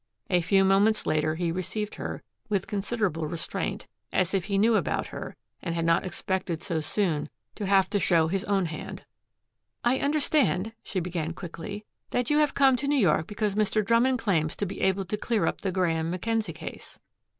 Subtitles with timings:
[0.31, 5.05] A few moments later he received her, with considerable restraint as if he knew about
[5.13, 9.05] her and had not expected so soon to have to show his own hand.
[9.83, 13.85] "I understand," she began quickly, "that you have come to New York because Mr.
[13.85, 16.97] Drummond claims to be able to clear up the Graeme Mackenzie case."